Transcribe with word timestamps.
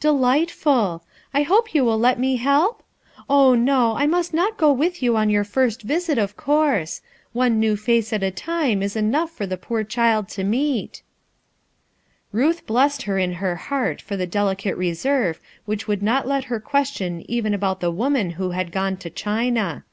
Delightful! 0.00 1.04
I 1.32 1.42
hope 1.44 1.72
you 1.72 1.84
will 1.84 1.96
let 1.96 2.18
me 2.18 2.34
help? 2.38 2.82
Oh, 3.30 3.54
no, 3.54 3.94
I 3.96 4.04
must 4.04 4.34
not 4.34 4.56
go 4.56 4.72
with 4.72 5.00
you 5.00 5.16
on 5.16 5.30
your 5.30 5.44
first 5.44 5.82
visit, 5.82 6.18
of 6.18 6.36
course. 6.36 7.02
One 7.32 7.60
new 7.60 7.76
face 7.76 8.12
at 8.12 8.24
a 8.24 8.32
time 8.32 8.82
is 8.82 8.96
enough 8.96 9.30
for 9.30 9.46
the 9.46 9.56
poor 9.56 9.84
child 9.84 10.28
to 10.30 10.42
meet," 10.42 11.02
THEY 12.32 12.42
HATED 12.42 12.48
MYSTERY 12.48 12.62
263 12.66 12.66
Ruth 12.66 12.66
blessed 12.66 13.02
her 13.02 13.18
In 13.18 13.32
her 13.34 13.54
heart 13.62 14.02
for 14.02 14.16
the 14.16 14.26
delicate 14.26 14.76
reserve 14.76 15.40
which 15.66 15.86
would 15.86 16.02
not 16.02 16.26
let 16.26 16.44
her 16.46 16.58
question 16.58 17.22
even 17.30 17.54
about 17.54 17.78
the 17.78 17.92
woman 17.92 18.30
who 18.30 18.50
had 18.50 18.72
gone 18.72 18.96
to 18.96 19.08
China. 19.08 19.84